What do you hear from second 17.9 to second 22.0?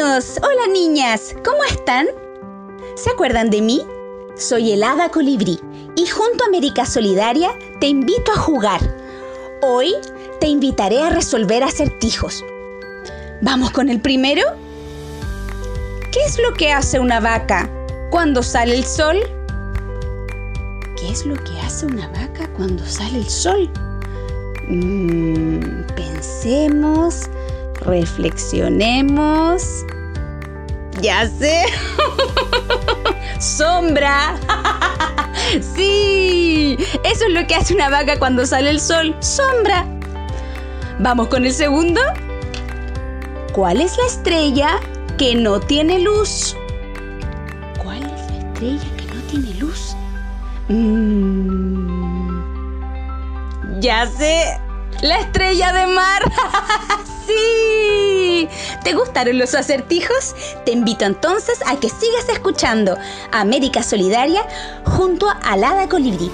cuando sale el sol? ¿Qué es lo que hace